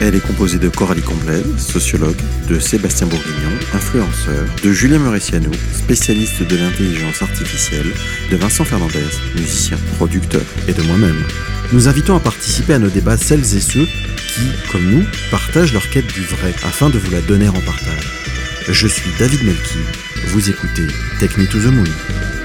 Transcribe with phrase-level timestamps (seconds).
[0.00, 6.42] Elle est composée de Coralie Comblaise, sociologue, de Sébastien Bourguignon, influenceur, de Julien Mauriciano, spécialiste
[6.42, 7.90] de l'intelligence artificielle,
[8.30, 11.24] de Vincent Fernandez, musicien, producteur, et de moi-même.
[11.72, 15.88] Nous invitons à participer à nos débats celles et ceux qui, comme nous, partagent leur
[15.88, 18.12] quête du vrai afin de vous la donner en partage.
[18.68, 19.78] Je suis David Melki,
[20.26, 20.86] vous écoutez
[21.38, 22.35] Me to the Moon.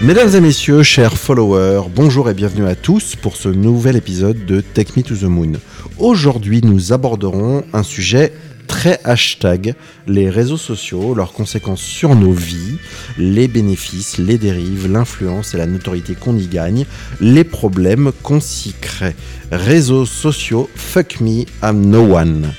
[0.00, 4.60] Mesdames et messieurs, chers followers, bonjour et bienvenue à tous pour ce nouvel épisode de
[4.60, 5.54] Take Me to the Moon.
[5.98, 8.32] Aujourd'hui, nous aborderons un sujet
[8.68, 9.74] très hashtag,
[10.06, 12.78] les réseaux sociaux, leurs conséquences sur nos vies,
[13.18, 16.86] les bénéfices, les dérives, l'influence et la notoriété qu'on y gagne,
[17.20, 19.16] les problèmes qu'on s'y crée.
[19.50, 22.52] Réseaux sociaux, fuck me, I'm no one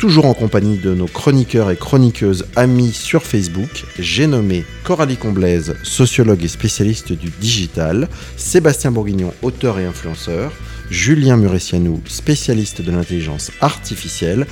[0.00, 3.84] toujours en compagnie de nos chroniqueurs et chroniqueuses amis sur Facebook.
[3.98, 10.52] J'ai nommé Coralie Comblaise, sociologue et spécialiste du digital, Sébastien Bourguignon, auteur et influenceur,
[10.90, 14.46] Julien Muressianou, spécialiste de l'intelligence artificielle,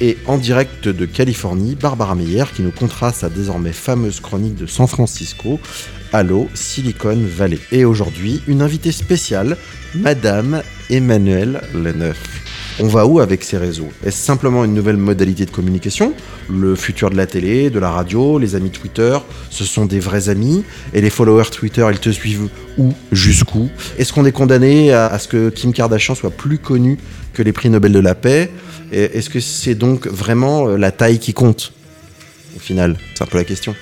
[0.00, 4.66] et en direct de Californie, Barbara Meyer qui nous contera sa désormais fameuse chronique de
[4.66, 5.58] San Francisco,
[6.12, 7.58] Allo Silicon Valley.
[7.72, 9.56] Et aujourd'hui, une invitée spéciale,
[9.96, 12.43] Madame Emmanuelle Leneuf.
[12.80, 13.88] On va où avec ces réseaux?
[14.04, 16.12] Est-ce simplement une nouvelle modalité de communication?
[16.50, 19.16] Le futur de la télé, de la radio, les amis Twitter,
[19.48, 20.64] ce sont des vrais amis?
[20.92, 22.92] Et les followers Twitter, ils te suivent où?
[23.12, 23.70] Jusqu'où?
[23.96, 26.98] Est-ce qu'on est condamné à, ce que Kim Kardashian soit plus connue
[27.32, 28.50] que les prix Nobel de la paix?
[28.90, 31.72] Est-ce que c'est donc vraiment euh, la taille qui compte?
[32.56, 33.76] Au final, c'est un peu la question.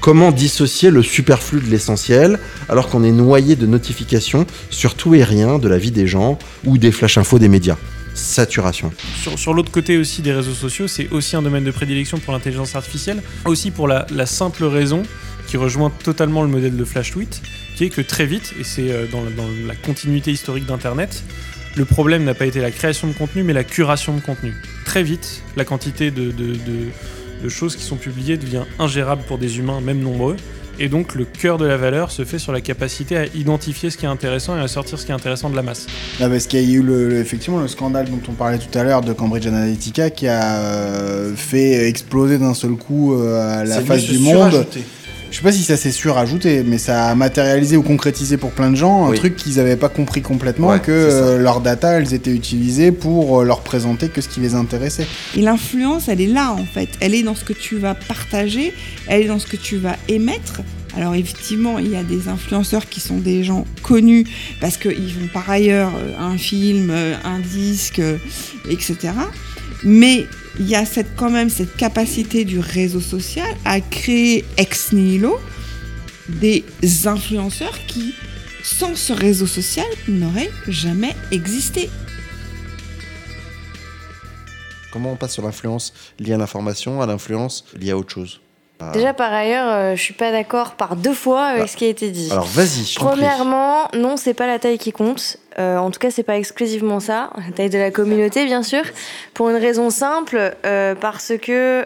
[0.00, 5.24] Comment dissocier le superflu de l'essentiel alors qu'on est noyé de notifications sur tout et
[5.24, 7.76] rien de la vie des gens ou des flash infos des médias?
[9.36, 12.76] Sur, l'autre côté aussi des réseaux sociaux, c'est aussi un domaine de prédilection pour l'intelligence
[12.76, 15.02] artificielle, aussi pour la, simple raison
[15.48, 17.42] qui rejoint totalement le modèle de Flash Tweet,
[17.76, 19.22] qui est que très vite, et c'est euh, dans,
[19.66, 21.24] la continuité historique d'Internet,
[21.76, 24.54] le problème n'a pas été la création de contenu, mais la curation de contenu.
[24.84, 30.00] Très vite, la quantité de choses qui sont publiées devient ingérable pour des humains, même
[30.00, 30.36] nombreux.
[30.82, 33.98] Et donc le cœur de la valeur se fait sur la capacité à identifier ce
[33.98, 35.86] qui est intéressant et à sortir ce qui est intéressant de la masse.
[36.20, 38.82] Ah, parce qu'il y a eu le, effectivement le scandale dont on parlait tout à
[38.82, 44.04] l'heure de Cambridge Analytica qui a euh, fait exploser d'un seul coup euh, la face
[44.04, 44.66] du monde.
[45.30, 48.70] Je sais pas si ça s'est surajouté, mais ça a matérialisé ou concrétisé pour plein
[48.70, 52.34] de gens un truc qu'ils n'avaient pas compris complètement, que euh, leurs data, elles étaient
[52.34, 55.06] utilisées pour leur présenter que ce qui les intéressait.
[55.36, 56.88] Et l'influence, elle est là en fait.
[57.00, 58.74] Elle est dans ce que tu vas partager,
[59.06, 60.62] elle est dans ce que tu vas émettre.
[60.96, 64.26] Alors effectivement, il y a des influenceurs qui sont des gens connus
[64.60, 68.02] parce qu'ils font par ailleurs euh, un film, euh, un disque,
[68.68, 69.12] etc.
[69.84, 70.26] Mais
[70.58, 75.38] il y a cette, quand même cette capacité du réseau social à créer ex nihilo
[76.28, 76.64] des
[77.06, 78.14] influenceurs qui,
[78.62, 81.88] sans ce réseau social, n'auraient jamais existé.
[84.92, 88.40] Comment on passe sur l'influence liée à l'information à l'influence liée à autre chose?
[88.92, 91.84] Déjà, par ailleurs, euh, je suis pas d'accord par deux fois avec bah, ce qui
[91.84, 92.28] a été dit.
[92.30, 92.94] Alors, vas-y.
[92.96, 95.36] Premièrement, non, c'est pas la taille qui compte.
[95.58, 98.82] Euh, en tout cas, c'est pas exclusivement ça, la taille de la communauté, bien sûr.
[99.34, 101.84] Pour une raison simple, euh, parce que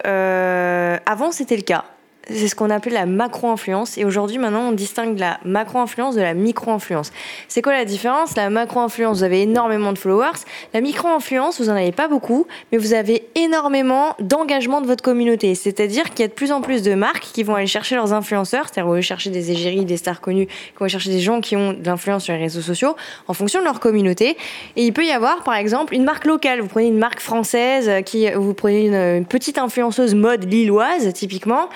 [1.05, 1.83] avant c'était le cas
[2.27, 3.97] c'est ce qu'on appelle la macro-influence.
[3.97, 7.11] Et aujourd'hui, maintenant, on distingue la macro-influence de la micro-influence.
[7.47, 8.35] C'est quoi la différence?
[8.35, 10.39] La macro-influence, vous avez énormément de followers.
[10.73, 15.55] La micro-influence, vous n'en avez pas beaucoup, mais vous avez énormément d'engagement de votre communauté.
[15.55, 18.13] C'est-à-dire qu'il y a de plus en plus de marques qui vont aller chercher leurs
[18.13, 21.19] influenceurs, c'est-à-dire vont aller chercher des égéries, des stars connues, qui vont aller chercher des
[21.19, 22.95] gens qui ont de l'influence sur les réseaux sociaux
[23.27, 24.37] en fonction de leur communauté.
[24.75, 26.61] Et il peut y avoir, par exemple, une marque locale.
[26.61, 31.69] Vous prenez une marque française, qui, vous prenez une, petite influenceuse mode lilloise, typiquement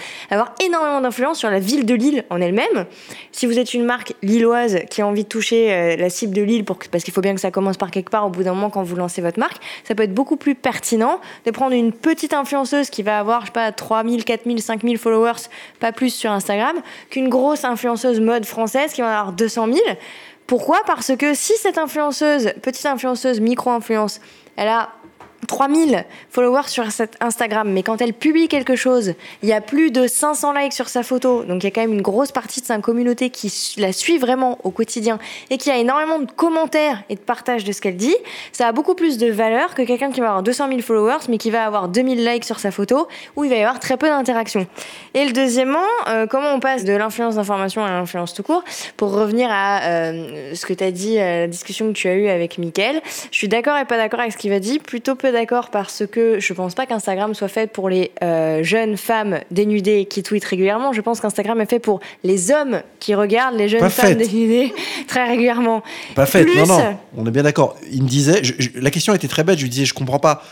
[0.63, 2.85] énormément d'influence sur la ville de Lille en elle-même.
[3.31, 6.41] Si vous êtes une marque lilloise qui a envie de toucher euh, la cible de
[6.41, 8.69] Lille, parce qu'il faut bien que ça commence par quelque part au bout d'un moment
[8.69, 12.33] quand vous lancez votre marque, ça peut être beaucoup plus pertinent de prendre une petite
[12.33, 15.47] influenceuse qui va avoir, je sais pas, 3000, 4000, 5000 followers,
[15.79, 16.77] pas plus sur Instagram,
[17.09, 19.77] qu'une grosse influenceuse mode française qui va avoir 200 000.
[20.47, 20.81] Pourquoi?
[20.87, 24.19] Parce que si cette influenceuse, petite influenceuse, micro-influence,
[24.55, 24.89] elle a
[25.47, 26.83] 3000 followers sur
[27.21, 30.89] Instagram, mais quand elle publie quelque chose, il y a plus de 500 likes sur
[30.89, 33.51] sa photo, donc il y a quand même une grosse partie de sa communauté qui
[33.77, 35.19] la suit vraiment au quotidien
[35.49, 38.15] et qui a énormément de commentaires et de partages de ce qu'elle dit,
[38.51, 41.37] ça a beaucoup plus de valeur que quelqu'un qui va avoir 200 000 followers mais
[41.37, 44.07] qui va avoir 2000 likes sur sa photo où il va y avoir très peu
[44.07, 44.67] d'interaction.
[45.13, 48.63] Et le deuxièmement, euh, comment on passe de l'influence d'information à l'influence tout court?
[48.97, 52.27] Pour revenir à euh, ce que tu as dit, la discussion que tu as eue
[52.27, 53.01] avec Mickaël,
[53.31, 56.03] je suis d'accord et pas d'accord avec ce qu'il va dire, plutôt peu d'accord parce
[56.09, 60.45] que je pense pas qu'Instagram soit fait pour les euh, jeunes femmes dénudées qui tweetent
[60.45, 60.93] régulièrement.
[60.93, 64.73] Je pense qu'Instagram est fait pour les hommes qui regardent les jeunes femmes dénudées
[65.07, 65.83] très régulièrement.
[66.15, 67.77] Pas fait, non, non, on est bien d'accord.
[67.91, 68.41] Il me disait,
[68.75, 70.43] la question était très bête, je lui disais, je comprends pas,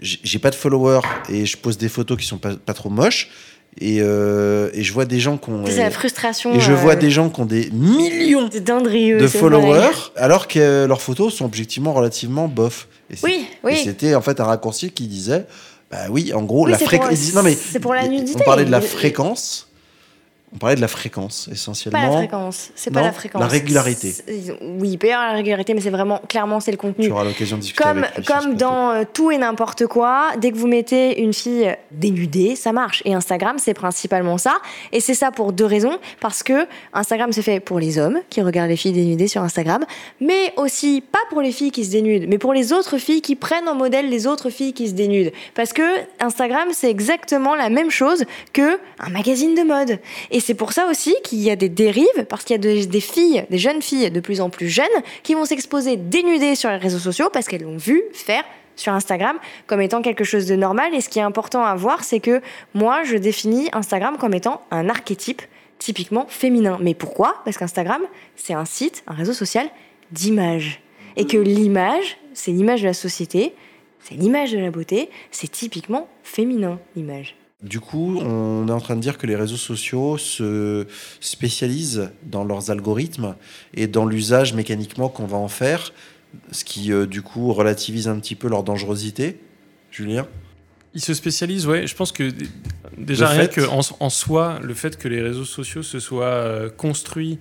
[0.00, 3.30] j'ai pas de followers et je pose des photos qui sont pas, pas trop moches.
[3.78, 5.64] Et, euh, et, je vois des gens qui ont.
[5.66, 6.54] C'est la frustration.
[6.54, 11.02] Et je vois euh, des gens qui ont des millions de followers, alors que leurs
[11.02, 12.88] photos sont objectivement relativement bof.
[13.10, 13.76] Et oui, oui.
[13.84, 15.44] c'était en fait un raccourci qui disait,
[15.90, 17.34] bah oui, en gros, la fréquence.
[17.34, 17.54] Non mais.
[17.54, 18.40] C'est pour la nudité.
[18.40, 19.68] On parlait de la fréquence.
[20.54, 21.98] On parlait de la fréquence essentiellement.
[21.98, 23.40] Pas la fréquence, c'est pas la fréquence.
[23.40, 24.14] La régularité.
[24.62, 27.06] Oui, il peut y avoir la régularité, mais c'est vraiment clairement c'est le contenu.
[27.06, 30.52] Tu auras l'occasion de discuter comme, avec Comme dans euh, tout et n'importe quoi, dès
[30.52, 33.02] que vous mettez une fille dénudée, ça marche.
[33.04, 34.58] Et Instagram, c'est principalement ça.
[34.92, 35.98] Et c'est ça pour deux raisons.
[36.20, 39.84] Parce que Instagram, c'est fait pour les hommes qui regardent les filles dénudées sur Instagram,
[40.20, 43.34] mais aussi pas pour les filles qui se dénudent, mais pour les autres filles qui
[43.34, 45.32] prennent en modèle les autres filles qui se dénudent.
[45.54, 45.82] Parce que
[46.20, 49.98] Instagram, c'est exactement la même chose que un magazine de mode.
[50.30, 53.00] Et c'est pour ça aussi qu'il y a des dérives, parce qu'il y a des,
[53.00, 54.86] filles, des jeunes filles de plus en plus jeunes,
[55.22, 58.44] qui vont s'exposer dénudées sur les réseaux sociaux parce qu'elles l'ont vu faire
[58.76, 60.94] sur Instagram comme étant quelque chose de normal.
[60.94, 62.40] Et ce qui est important à voir, c'est que
[62.74, 65.42] moi, je définis Instagram comme étant un archétype
[65.78, 66.78] typiquement féminin.
[66.80, 67.36] Mais pourquoi?
[67.44, 68.02] Parce qu'Instagram,
[68.34, 69.68] c'est un site, un réseau social
[70.10, 70.80] d'image.
[71.16, 73.54] Et que l'image, c'est l'image de la société,
[74.00, 77.36] c'est l'image de la beauté, c'est typiquement féminin, l'image.
[77.62, 80.86] Du coup, on est en train de dire que les réseaux sociaux se
[81.20, 83.34] spécialisent dans leurs algorithmes
[83.72, 85.92] et dans l'usage mécaniquement qu'on va en faire,
[86.52, 89.40] ce qui euh, du coup relativise un petit peu leur dangerosité.
[89.90, 90.28] Julien?
[90.92, 91.86] Ils se spécialisent, ouais.
[91.86, 92.30] Je pense que
[92.98, 97.38] déjà rien que en, soi, le fait que les réseaux sociaux se soient euh, construits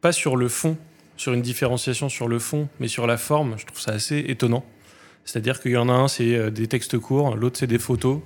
[0.00, 0.76] pas sur le fond,
[1.16, 4.64] sur une différenciation sur le fond, mais sur la forme, je trouve ça assez étonnant.
[5.24, 8.20] C'est-à-dire qu'il y en a un, c'est euh, des textes courts, l'autre, c'est des photos.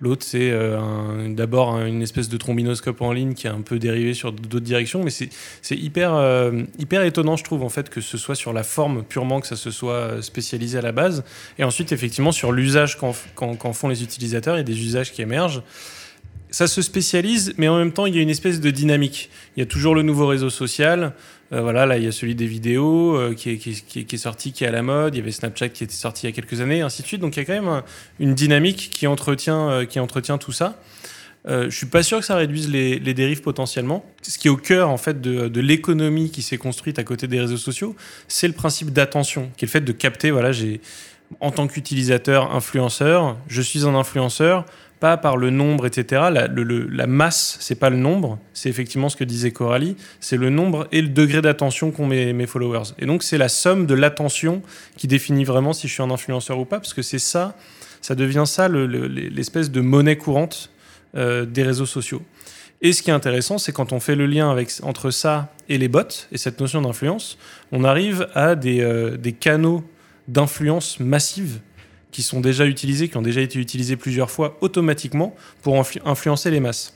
[0.00, 4.14] L'autre, c'est euh, d'abord une espèce de trombinoscope en ligne qui est un peu dérivé
[4.14, 5.30] sur d'autres directions, mais c'est
[5.76, 9.40] hyper, euh, hyper étonnant, je trouve, en fait, que ce soit sur la forme purement,
[9.40, 11.24] que ça se soit spécialisé à la base,
[11.58, 15.22] et ensuite, effectivement, sur l'usage qu'en font les utilisateurs, il y a des usages qui
[15.22, 15.62] émergent
[16.50, 19.30] ça se spécialise, mais en même temps, il y a une espèce de dynamique.
[19.56, 21.12] Il y a toujours le nouveau réseau social.
[21.52, 24.66] Euh, voilà, là, il y a celui des vidéos euh, qui, est, sorti, qui est
[24.66, 25.14] à la mode.
[25.14, 27.06] Il y avait Snapchat qui était sorti il y a quelques années, et ainsi de
[27.06, 27.20] suite.
[27.20, 27.82] Donc, il y a quand même
[28.18, 30.80] une dynamique qui entretient, euh, qui entretient tout ça.
[31.46, 34.04] je suis pas sûr que ça réduise les, dérives potentiellement.
[34.22, 37.26] Ce qui est au cœur en fait de, de l'économie qui s'est construite à côté
[37.26, 37.96] des réseaux sociaux,
[38.28, 40.30] c'est le principe d'attention, qui est le fait de capter.
[40.30, 40.80] Voilà, j'ai
[41.38, 44.64] en tant qu'utilisateur, influenceur, je suis un influenceur
[45.00, 46.28] pas par le nombre, etc.
[46.30, 50.36] La, le, la masse, c'est pas le nombre, c'est effectivement ce que disait Coralie, c'est
[50.36, 52.92] le nombre et le degré d'attention qu'ont mes, followers.
[52.98, 54.62] Et donc c'est la somme de l'attention
[54.96, 57.56] qui définit vraiment si je suis un influenceur ou pas, parce que c'est ça,
[58.02, 60.70] ça devient ça l'espèce de monnaie courante
[61.16, 62.22] euh, des réseaux sociaux.
[62.82, 65.88] Et ce qui est intéressant, c'est quand on fait le lien entre ça et les
[65.88, 67.38] bots, et cette notion d'influence,
[67.72, 69.82] on arrive à des, euh, des canaux
[70.28, 71.60] d'influence massive
[72.10, 76.60] qui sont déjà utilisés, qui ont déjà été utilisés plusieurs fois automatiquement pour influencer les
[76.60, 76.94] masses.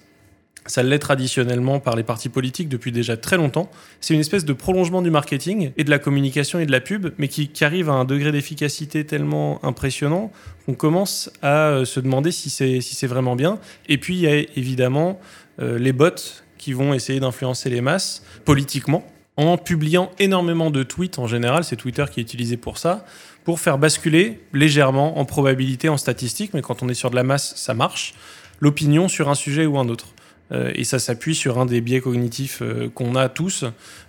[0.66, 3.70] Ça l'est traditionnellement par les partis politiques depuis déjà très longtemps.
[4.00, 7.12] C'est une espèce de prolongement du marketing et de la communication et de la pub,
[7.18, 10.32] mais qui, arrive à un degré d'efficacité tellement impressionnant
[10.64, 13.58] qu'on commence à euh, se demander si c'est si vraiment bien.
[13.88, 15.20] Et puis il y a évidemment
[15.60, 16.08] euh, les bots
[16.56, 19.06] qui vont essayer d'influencer les masses politiquement
[19.36, 21.64] en publiant énormément de tweets en général.
[21.64, 23.04] C'est Twitter qui est utilisé pour ça
[23.44, 27.22] pour faire basculer légèrement en probabilité, en statistique, mais quand on est sur de la
[27.24, 28.14] masse, ça marche,
[28.60, 30.14] l'opinion sur un sujet ou un autre.
[30.52, 33.64] Euh, et ça s'appuie sur un des biais cognitifs euh, qu'on a tous,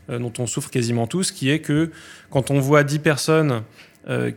[0.09, 1.91] euh, dont on souffre quasiment tous, qui est que
[2.29, 3.63] quand on voit 10 personnes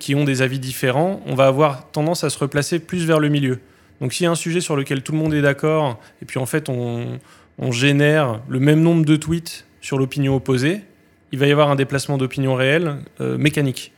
[0.00, 3.28] qui ont des avis différents, on va avoir tendance à se replacer plus vers le
[3.28, 3.58] milieu.
[4.00, 6.38] Donc s'il y a un sujet sur lequel tout le monde est d'accord, et puis
[6.38, 7.18] en fait on,
[7.58, 10.82] on génère le même nombre de tweets sur l'opinion opposée,
[11.32, 13.92] il va y avoir un déplacement d'opinion réelle mécanique.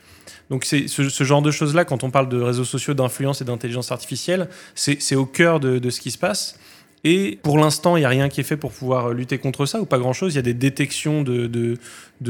[0.50, 3.92] Donc c'est ce, genre de choses-là, quand on parle de réseaux sociaux, d'influence et d'intelligence
[3.92, 6.58] artificielle, c'est au cœur de, ce qui se passe.
[7.02, 9.80] Et pour l'instant, il n'y a rien qui est fait pour pouvoir lutter contre ça,
[9.80, 10.34] ou pas grand-chose.
[10.34, 11.78] Il y a des détections de,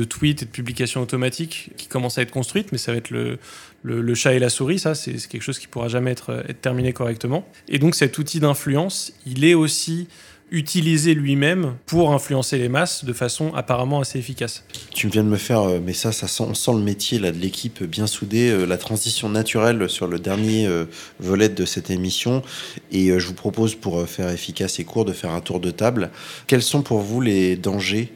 [0.04, 4.14] tweets et de publications automatiques qui commencent à être construites, mais ça va être le,
[4.14, 7.48] chat et la souris, ça, c'est quelque chose qui pourra jamais être, être terminé correctement.
[7.68, 10.08] Et donc cet outil d'influence, il est aussi
[10.50, 14.64] utilisé lui-même pour influencer les masses de façon apparemment assez efficace.
[14.92, 17.32] Tu viens de me faire, euh, mais ça, ça sent, on sent le métier là,
[17.32, 20.86] de l'équipe bien soudée, euh, la transition naturelle sur le dernier euh,
[21.20, 22.42] volet de cette émission.
[22.90, 26.10] Et je vous propose, pour faire efficace et court, de faire un tour de table.
[26.46, 28.12] Quels sont pour vous les dangers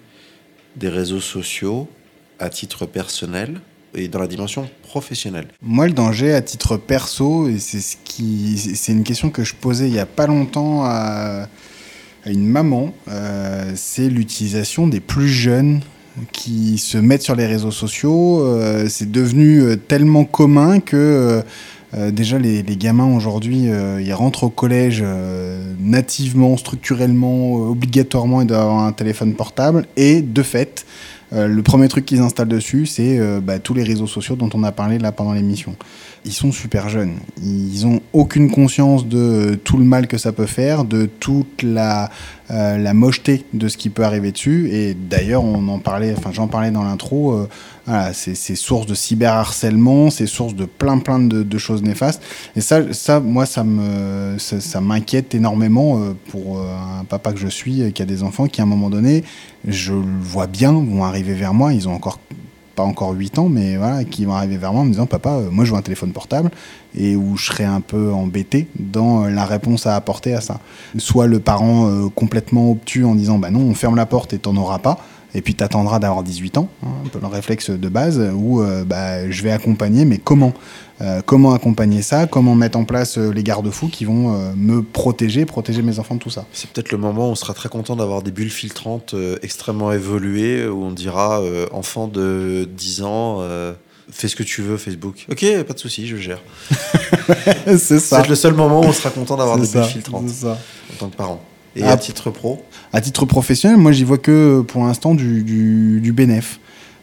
[0.76, 1.88] des réseaux sociaux
[2.38, 3.60] à titre personnel
[3.94, 5.46] et dans la dimension professionnelle?
[5.62, 9.54] Moi, le danger à titre perso, et c'est ce qui, c'est une question que je
[9.54, 11.48] posais il y a pas longtemps à
[12.32, 15.80] une maman, euh, c'est l'utilisation des plus jeunes
[16.32, 18.40] qui se mettent sur les réseaux sociaux.
[18.42, 21.42] Euh, c'est devenu euh, tellement commun que
[22.10, 23.68] déjà les, gamins aujourd'hui,
[24.00, 25.04] ils rentrent au collège
[25.78, 29.86] nativement, structurellement, obligatoirement, ils doivent avoir un téléphone portable.
[29.96, 30.86] Et de fait,
[31.30, 34.72] le premier truc qu'ils installent dessus, c'est bah, tous les réseaux sociaux dont on a
[34.72, 35.76] parlé là pendant l'émission
[36.24, 37.16] ils sont super jeunes.
[37.42, 42.10] Ils ont aucune conscience de tout le mal que ça peut faire, de toute la,
[42.50, 44.70] euh, la mocheté de ce qui peut arriver dessus.
[44.72, 47.32] Et d'ailleurs, on en parlait, enfin j'en parlais dans l'intro.
[47.32, 47.48] Euh,
[47.86, 52.22] voilà, c'est source de cyberharcèlement, c'est source de plein plein de, choses néfastes.
[52.56, 57.48] Et ça, ça moi, ça me, ça, m'inquiète énormément euh, pour un papa que je
[57.48, 59.24] suis, qui a des enfants, qui à un moment donné,
[59.68, 61.74] je le vois bien, vont arriver vers moi.
[61.74, 62.18] Ils ont encore
[62.74, 65.30] pas encore 8 ans, mais voilà, qui vont arriver vers moi en me disant Papa,
[65.30, 66.50] euh, moi je veux un téléphone portable,
[66.96, 70.60] et où je serais un peu embêté dans euh, la réponse à apporter à ça.
[70.98, 74.38] Soit le parent euh, complètement obtus en disant Bah non, on ferme la porte et
[74.38, 74.98] t'en auras pas
[75.34, 78.62] et puis tu attendras d'avoir 18 ans, hein, un peu le réflexe de base, où
[78.86, 80.52] bah, je vais accompagner, mais comment
[81.26, 85.98] Comment accompagner ça Comment mettre en place les garde-fous qui vont me protéger, protéger mes
[85.98, 88.30] enfants de tout ça C'est peut-être le moment où on sera très content d'avoir des
[88.30, 93.40] bulles filtrantes extrêmement évoluées, où on dira enfant de 10 ans
[94.10, 95.26] fais ce que tu veux, Facebook.
[95.30, 96.40] Ok, pas de souci, je gère.
[97.66, 98.22] c'est ça.
[98.22, 101.16] C'est le seul moment où on sera content d'avoir des bulles filtrantes en tant que
[101.16, 101.42] parent.
[101.76, 106.00] Et à, titre pro À titre professionnel, moi j'y vois que pour l'instant du, du,
[106.00, 106.60] du bénéf.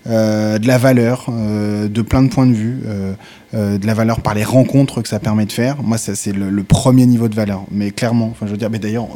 [0.07, 4.21] Euh, de la valeur, euh, de plein de points de vue, euh, de la valeur
[4.21, 5.83] par les rencontres que ça permet de faire.
[5.83, 7.65] Moi, ça c'est le, le, premier niveau de valeur.
[7.69, 9.09] Mais clairement, enfin, je veux dire, mais d'ailleurs,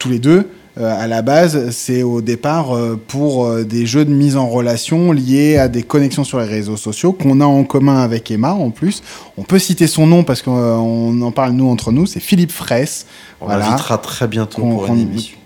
[0.00, 2.76] tous les deux, à la base, c'est au départ
[3.06, 7.12] pour des jeux de mise en relation liés à des connexions sur les réseaux sociaux
[7.12, 9.02] qu'on a en commun avec Emma en plus.
[9.36, 13.06] On peut citer son nom parce qu'on en parle nous entre nous, c'est Philippe Fraisse.
[13.40, 15.38] On l'invitera très bientôt pour une émission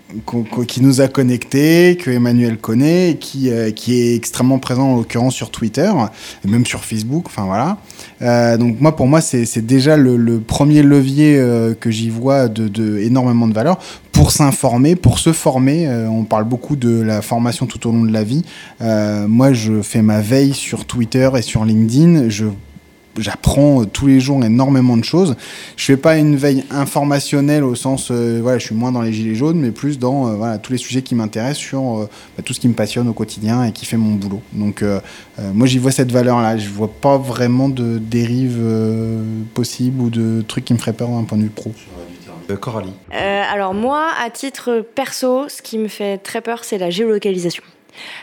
[0.67, 5.35] qui nous a connectés, que Emmanuel connaît, qui, euh, qui est extrêmement présent en l'occurrence
[5.35, 5.91] sur Twitter,
[6.43, 7.77] et même sur Facebook, enfin voilà.
[8.21, 12.67] Euh, donc moi, pour moi, c'est déjà le, premier levier euh, que j'y vois de,
[12.67, 13.77] de, énormément de valeur
[14.11, 15.87] pour s'informer, pour se former.
[16.09, 18.43] on parle beaucoup de la formation tout au long de la vie.
[18.81, 22.27] moi, je fais ma veille sur Twitter et sur LinkedIn.
[22.27, 22.45] Je
[23.21, 25.35] j'apprends euh, tous les jours énormément de choses.
[25.75, 29.13] Je fais pas une veille informationnelle au sens, euh, voilà, je suis moins dans les
[29.13, 32.53] gilets jaunes, mais plus dans euh, voilà, tous les sujets qui m'intéressent sur bah, tout
[32.53, 34.41] ce qui me passionne au quotidien et qui fait mon boulot.
[34.53, 34.83] Donc
[35.53, 36.57] moi j'y vois cette valeur-là.
[36.57, 38.59] Je vois pas vraiment de dérive
[39.53, 41.71] possible ou de trucs qui me feraient peur d'un point de vue pro.
[42.59, 42.93] Coralie.
[43.11, 47.63] alors moi, à titre perso, ce qui me fait très peur, c'est la géolocalisation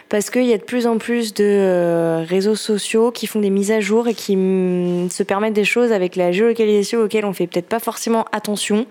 [0.08, 3.50] parce qu'il y a de plus en plus de euh, réseaux sociaux qui font des
[3.50, 7.32] mises à jour et qui mm, se permettent des choses avec la géolocalisation auxquelles on
[7.32, 8.86] fait peut-être pas forcément attention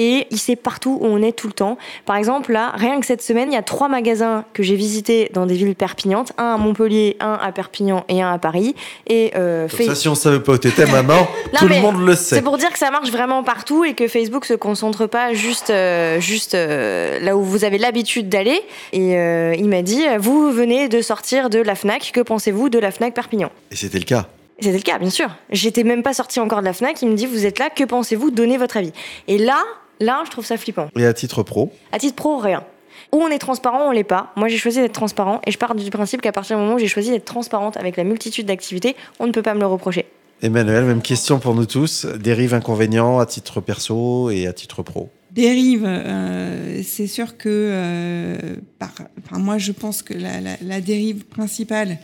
[0.00, 1.76] et il sait partout où on est tout le temps.
[2.06, 5.30] Par exemple, là, rien que cette semaine, il y a trois magasins que j'ai visités
[5.34, 8.74] dans des villes perpignantes, un à Montpellier, un à Perpignan et un à Paris.
[9.06, 11.28] Et euh, ça, si on savait pas où t'étais maintenant,
[11.58, 12.36] tout le monde le sait.
[12.36, 15.68] C'est pour dire que ça marche vraiment partout et que Facebook se concentre pas juste,
[15.68, 18.62] euh, juste euh, là où vous avez l'habitude d'aller.
[18.94, 22.78] Et euh, il m'a dit, vous venez de sortir de la Fnac, que pensez-vous de
[22.78, 23.50] la Fnac Perpignan?
[23.70, 24.28] Et c'était le cas.
[24.60, 25.28] C'était le cas, bien sûr.
[25.50, 27.00] J'étais même pas sortie encore de la Fnac.
[27.02, 28.30] Il me dit, vous êtes là, que pensez-vous?
[28.30, 28.92] Donnez votre avis.
[29.26, 29.62] Et là,
[30.00, 30.88] là, je trouve ça flippant.
[30.96, 32.64] Et à titre pro À titre pro, rien.
[33.12, 34.32] Ou on est transparent, ou on l'est pas.
[34.36, 36.78] Moi, j'ai choisi d'être transparent et je pars du principe qu'à partir du moment où
[36.78, 40.06] j'ai choisi d'être transparente avec la multitude d'activités, on ne peut pas me le reprocher.
[40.42, 42.06] Emmanuel, même question pour nous tous.
[42.06, 48.56] Dérive inconvénients à titre perso et à titre pro Dérive, euh, c'est sûr que euh,
[48.80, 48.90] par,
[49.32, 51.98] moi je pense que la, la, la dérive principale,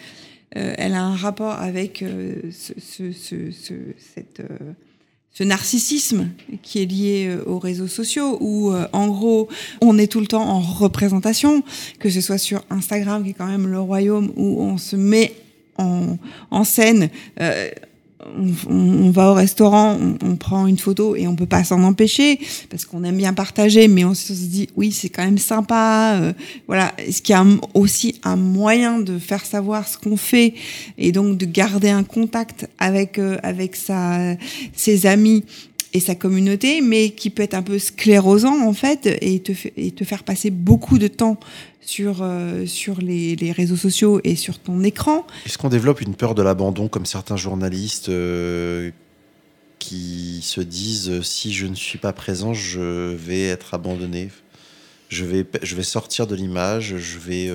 [0.57, 4.73] euh, elle a un rapport avec euh, ce, ce, ce, cette, euh,
[5.37, 6.29] ce, narcissisme
[6.63, 9.49] qui est lié aux réseaux sociaux, où en gros
[9.81, 11.63] on est tout le temps en représentation,
[11.99, 15.35] que ce soit sur Instagram qui est quand même le royaume où on se met
[15.79, 16.17] en,
[16.51, 17.11] en scène
[18.69, 22.39] on, va au restaurant, on, prend une photo et on peut pas s'en empêcher
[22.71, 26.19] parce qu'on aime bien partager, mais on, se dit oui, c'est quand même sympa.
[26.21, 26.33] Euh,
[26.67, 30.55] voilà, est-ce qu'il y a aussi un moyen de faire savoir ce qu'on fait
[30.99, 34.37] et donc de garder un contact avec euh, avec sa
[34.75, 35.45] ses amis
[35.93, 39.93] et sa communauté, mais qui peut être un peu sclérosant en fait et te, et
[39.93, 41.39] te faire passer beaucoup de temps
[41.87, 45.27] sur, euh, sur les, les, réseaux sociaux et sur ton écran.
[45.47, 48.91] Est-ce qu'on développe une peur de l'abandon comme certains journalistes euh,
[49.79, 54.29] qui se disent euh, si je ne suis pas présent, je vais être abandonné
[55.09, 57.49] je vais, je vais sortir de l'image, je vais...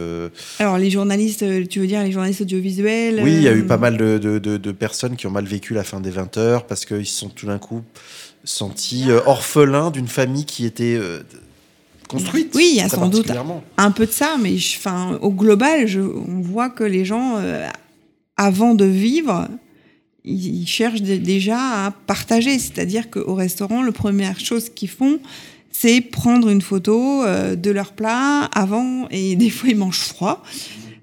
[0.59, 3.75] Alors les journalistes, tu veux dire les journalistes audiovisuels Oui, il y a eu pas
[3.75, 6.85] mal de, de, de, personnes qui ont mal vécu la fin des 20 heures parce
[6.85, 7.83] qu'ils se sont tout d'un coup
[8.45, 10.97] sentis orphelins d'une famille qui était
[12.11, 12.51] construite.
[12.55, 13.31] Oui, il y a sans doute
[13.77, 17.67] un peu de ça, mais enfin, au global, je, on voit que les gens, euh,
[18.37, 19.47] avant de vivre,
[20.23, 22.59] ils, cherchent déjà à partager.
[22.59, 25.19] C'est-à-dire qu'au restaurant, la première chose qu'ils font,
[25.71, 30.43] c'est prendre une photo euh, de leur plat avant, et des fois ils mangent froid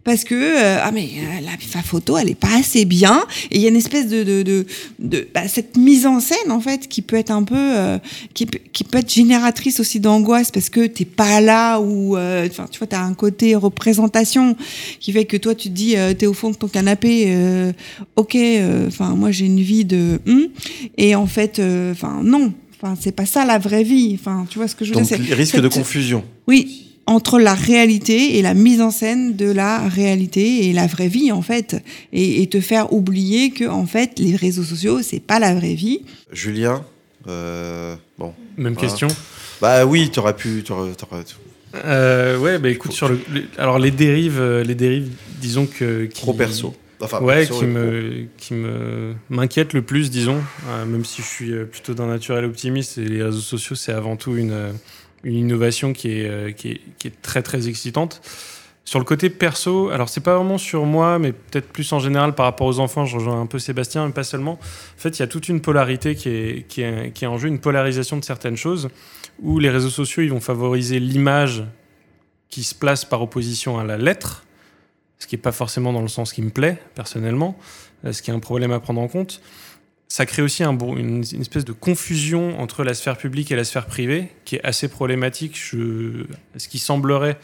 [0.09, 3.61] parce que euh, ah mais euh, la, photo elle est pas assez bien et il
[3.61, 4.67] y a une espèce de de, de,
[4.99, 7.99] de bah, cette mise en scène en fait qui peut être un peu euh,
[8.33, 12.79] qui, qui peut être génératrice aussi d'angoisse parce que t'es pas là ou enfin tu
[12.79, 14.57] vois t'as un côté représentation
[14.99, 17.31] qui fait que toi tu te dis t'es au fond de ton canapé
[18.17, 18.35] ok
[18.87, 20.47] enfin moi j'ai une vie de hum,
[20.97, 21.61] et en fait
[21.93, 24.17] enfin non Enfin, c'est pas ça la vraie vie.
[24.21, 25.19] Enfin, tu vois ce que je veux dire.
[25.19, 26.23] Donc, risque de confusion.
[26.47, 31.09] Oui, entre la réalité et la mise en scène de la réalité et la vraie
[31.09, 35.38] vie en fait et, te faire oublier que en fait les réseaux sociaux c'est pas
[35.38, 36.03] la vraie vie.
[36.33, 36.85] Julien,
[37.27, 38.35] euh, bon.
[38.59, 39.09] Même question.
[39.61, 40.62] Bah oui, tu aurais pu.
[41.75, 43.21] Euh, ouais, bah écoute sur le,
[43.57, 45.11] alors les dérives, euh, les dérives,
[45.41, 46.75] disons que qui, trop perso.
[47.00, 50.43] Enfin, ouais, qui me, qui me m'inquiète le plus, disons,
[50.87, 54.37] même si je suis plutôt d'un naturel optimiste et les réseaux sociaux c'est avant tout
[54.37, 54.73] une
[55.25, 58.20] une innovation qui est, euh, qui est, qui est, très très excitante.
[58.84, 62.34] Sur le côté perso, alors c'est pas vraiment sur moi, mais peut-être plus en général
[62.34, 64.52] par rapport aux enfants, je rejoins un peu Sébastien, mais pas seulement.
[64.52, 67.37] En fait, il y a toute une polarité qui est, qui est, qui est en
[67.37, 68.88] jeu, une polarisation de certaines choses,
[69.40, 71.64] où les réseaux sociaux ils vont favoriser l'image
[72.48, 74.44] qui se place par opposition à la lettre,
[75.18, 77.58] ce qui n'est pas forcément dans le sens qui me plaît personnellement,
[78.10, 79.42] ce qui est un problème à prendre en compte
[80.09, 83.87] ça crée aussi un, une, espèce de confusion entre la sphère publique et la sphère
[83.87, 87.38] privée, qui est assez problématique, ce qui semblerait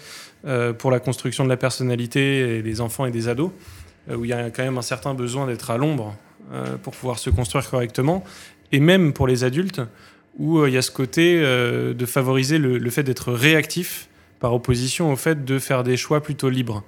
[0.47, 3.51] euh, pour la construction de la personnalité des enfants et des ados,
[4.11, 6.17] euh, où il y a quand même un certain besoin d'être à l'ombre
[6.53, 8.25] euh, pour pouvoir se construire correctement,
[8.73, 9.83] et même pour les adultes,
[10.39, 14.09] où il y a ce côté de favoriser le, le fait d'être réactif
[14.41, 16.83] par opposition au fait de faire des choix plutôt libres.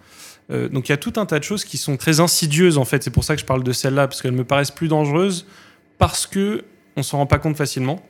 [0.50, 3.04] donc il y a tout un tas de choses qui sont très insidieuses en fait,
[3.04, 5.46] c'est pour ça que je parle de celle-là, parce qu'elles me paraissent plus dangereuses
[5.98, 6.64] parce que
[6.96, 8.00] on s'en rend pas compte facilement.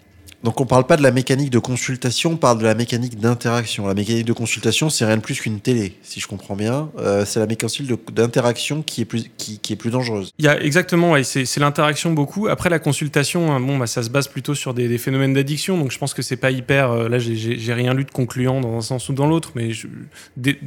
[0.44, 3.86] Donc on parle pas de la mécanique de consultation, on parle de la mécanique d'interaction.
[3.86, 6.90] La mécanique de consultation, c'est rien de plus qu'une télé, si je comprends bien.
[6.98, 10.30] Euh, c'est la mécanique d'interaction qui est plus qui, est plus dangereuse.
[10.38, 12.48] Il y a exactement, ouais, c'est l'interaction beaucoup.
[12.48, 15.90] Après la consultation, hein, bon, bah, ça se base plutôt sur des, phénomènes d'addiction, donc
[15.90, 16.92] je pense que c'est pas hyper.
[16.92, 19.70] Euh, là, j'ai rien lu de concluant dans un sens ou dans l'autre, mais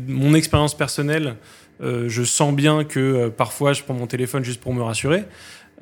[0.07, 1.35] mon expérience personnelle,
[1.81, 5.23] euh, je sens bien que parfois je prends mon téléphone juste pour me rassurer.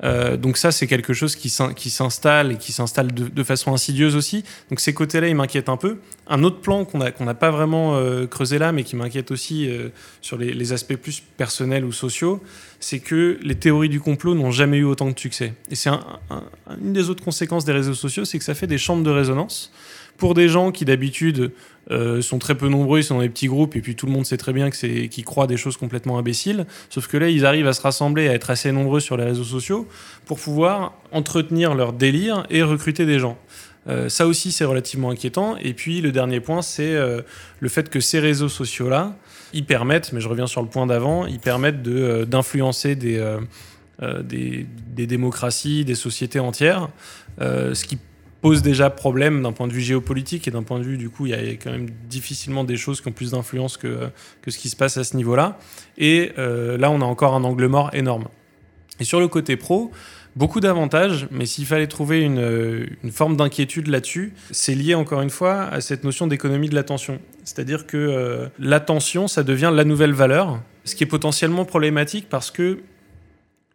[0.04, 4.44] Euh, donc ça, c'est quelque chose qui s'installe et qui s'installe de, façon insidieuse aussi.
[4.70, 5.98] Donc ces côtés-là, ils m'inquiètent un peu.
[6.26, 9.88] Un autre plan qu'on n'a pas vraiment euh, creusé là, mais qui m'inquiète aussi euh,
[10.20, 12.42] sur les, aspects plus personnels ou sociaux,
[12.78, 15.54] c'est que les théories du complot n'ont jamais eu autant de succès.
[15.70, 15.90] Et c'est
[16.82, 19.72] une des autres conséquences des réseaux sociaux, c'est que ça fait des chambres de résonance
[20.18, 21.52] pour des gens qui d'habitude
[21.90, 24.12] euh, sont très peu nombreux, ils sont dans des petits groupes, et puis tout le
[24.12, 26.66] monde sait très bien qu'ils croient des choses complètement imbéciles.
[26.90, 29.44] Sauf que là, ils arrivent à se rassembler, à être assez nombreux sur les réseaux
[29.44, 29.88] sociaux
[30.26, 33.38] pour pouvoir entretenir leur délire et recruter des gens.
[33.88, 35.56] Euh, ça aussi, c'est relativement inquiétant.
[35.56, 37.22] Et puis, le dernier point, c'est euh,
[37.60, 39.16] le fait que ces réseaux sociaux-là,
[39.54, 43.36] ils permettent, mais je reviens sur le point d'avant, ils permettent d'influencer des,
[44.24, 46.90] des, des, démocraties, des sociétés entières,
[47.40, 47.98] ce qui
[48.40, 51.26] pose déjà problème d'un point de vue géopolitique et d'un point de vue, du coup,
[51.26, 54.08] il y a quand même difficilement des choses qui ont plus d'influence que,
[54.42, 55.58] que ce qui se passe à ce niveau-là.
[55.96, 58.28] Et euh, là, on a encore un angle mort énorme.
[59.00, 59.90] Et sur le côté pro,
[60.36, 65.30] beaucoup d'avantages, mais s'il fallait trouver une, une forme d'inquiétude là-dessus, c'est lié encore une
[65.30, 67.20] fois à cette notion d'économie de l'attention.
[67.44, 72.50] C'est-à-dire que euh, l'attention, ça devient la nouvelle valeur, ce qui est potentiellement problématique parce
[72.50, 72.78] que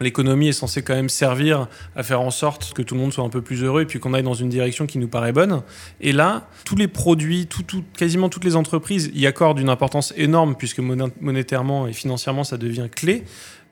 [0.04, 3.24] L'économie est censée quand même servir à faire en sorte que tout le monde soit
[3.24, 5.64] un peu plus heureux et puis qu'on aille dans une direction qui nous paraît bonne.
[6.02, 7.48] Et là, tous les produits,
[7.98, 12.88] quasiment toutes les entreprises y accordent une importance énorme puisque monétairement et financièrement ça devient
[12.94, 13.24] clé.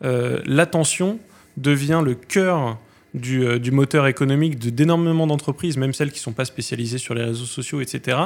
[0.04, 1.20] Euh, l'attention
[1.58, 2.78] devient le cœur
[3.14, 7.14] du, euh, du moteur économique d'énormément d'entreprises, même celles qui ne sont pas spécialisées sur
[7.14, 8.18] les réseaux sociaux, etc.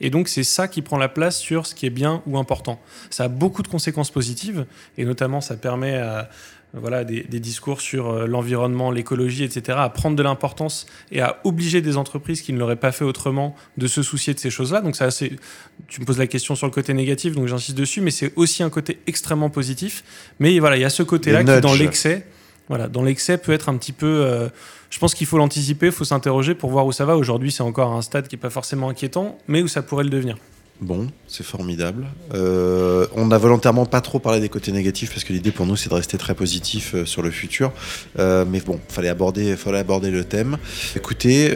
[0.00, 2.80] Et donc c'est ça qui prend la place sur ce qui est bien ou important.
[3.10, 4.66] Ça a beaucoup de conséquences positives,
[4.96, 6.30] et notamment ça permet à
[6.74, 11.80] voilà, des, discours sur euh, l'environnement, l'écologie, etc., à prendre de l'importance et à obliger
[11.80, 14.80] des entreprises qui ne l'auraient pas fait autrement de se soucier de ces choses-là.
[14.80, 18.10] Donc, ça, tu me poses la question sur le côté négatif, donc j'insiste dessus, mais
[18.10, 20.04] c'est aussi un côté extrêmement positif.
[20.40, 22.26] Mais voilà, il y a ce côté-là qui, dans l'excès,
[22.68, 24.06] voilà, dans l'excès, peut être un petit peu.
[24.06, 24.48] Euh,
[24.90, 27.16] je pense qu'il faut l'anticiper, il faut s'interroger pour voir où ça va.
[27.16, 30.10] Aujourd'hui, c'est encore un stade qui n'est pas forcément inquiétant, mais où ça pourrait le
[30.10, 30.36] devenir.
[30.80, 32.06] Bon, c'est formidable.
[32.34, 35.74] Euh, on n'a volontairement pas trop parlé des côtés négatifs parce que l'idée pour nous
[35.74, 37.72] c'est de rester très positif euh, sur le futur.
[38.18, 40.56] Euh, mais bon, fallait aborder, fallait aborder le thème.
[40.94, 41.48] Écoutez,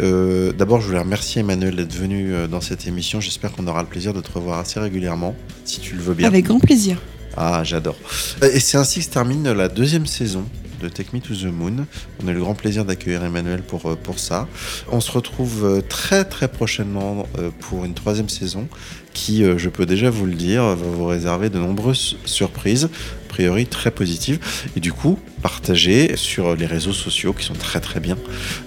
[0.57, 3.21] d'abord je voulais remercier Emmanuel d'être venu dans cette émission.
[3.21, 6.27] J'espère qu'on aura le plaisir de te revoir assez régulièrement, si tu le veux bien.
[6.27, 6.99] Avec grand plaisir.
[7.37, 7.97] Ah, j'adore.
[8.43, 10.45] Et c'est ainsi que se termine la deuxième saison
[10.83, 11.87] de Me to the Moon.
[12.23, 14.49] On a eu le grand plaisir d'accueillir Emmanuel pour, euh, pour ça.
[14.91, 18.69] On se retrouve euh, très très prochainement euh, pour une troisième saison
[19.15, 23.67] qui, je peux déjà vous le dire, va vous réserver de nombreuses surprises, a priori
[23.67, 24.39] très positives.
[24.75, 28.17] Et du coup, partagez sur les réseaux sociaux qui sont très très bien,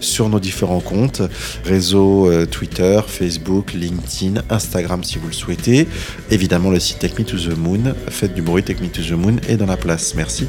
[0.01, 1.23] sur nos différents comptes,
[1.63, 5.87] réseaux Twitter, Facebook, LinkedIn, Instagram si vous le souhaitez.
[6.29, 7.95] Évidemment le site Take Me to the Moon.
[8.09, 10.13] Faites du bruit, Take Me to the Moon est dans la place.
[10.13, 10.45] Merci.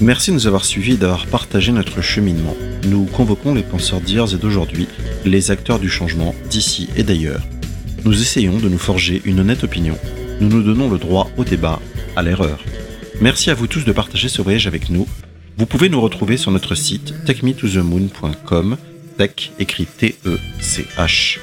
[0.00, 2.56] Merci de nous avoir suivis et d'avoir partagé notre cheminement.
[2.86, 4.88] Nous convoquons les penseurs d'hier et d'aujourd'hui,
[5.26, 7.42] les acteurs du changement d'ici et d'ailleurs.
[8.06, 9.98] Nous essayons de nous forger une honnête opinion.
[10.40, 11.80] Nous nous donnons le droit au débat,
[12.16, 12.64] à l'erreur.
[13.20, 15.06] Merci à vous tous de partager ce voyage avec nous.
[15.58, 18.78] Vous pouvez nous retrouver sur notre site techmetothemoon.com,
[19.18, 21.40] tech écrit T-E-C-H.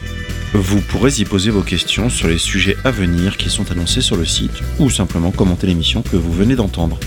[0.53, 4.15] Vous pourrez y poser vos questions sur les sujets à venir qui sont annoncés sur
[4.15, 6.99] le site ou simplement commenter l'émission que vous venez d'entendre.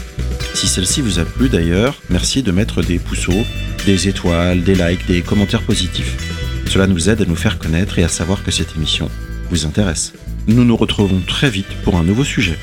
[0.55, 3.45] Si celle-ci vous a plu d'ailleurs, merci de mettre des pouceaux,
[3.87, 6.17] des étoiles, des likes, des commentaires positifs.
[6.69, 9.11] Cela nous aide à nous faire connaître et à savoir que cette émission
[9.51, 10.13] vous intéresse.
[10.47, 12.59] Nous nous retrouvons très vite pour un nouveau sujet.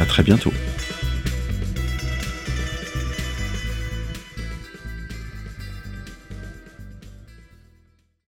[0.00, 0.52] À très bientôt.